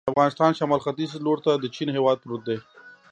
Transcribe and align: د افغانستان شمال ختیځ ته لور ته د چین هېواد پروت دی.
د 0.01 0.03
افغانستان 0.13 0.51
شمال 0.59 0.81
ختیځ 0.85 1.09
ته 1.13 1.19
لور 1.25 1.37
ته 1.45 1.51
د 1.55 1.65
چین 1.75 1.87
هېواد 1.97 2.17
پروت 2.23 2.41
دی. 2.47 2.57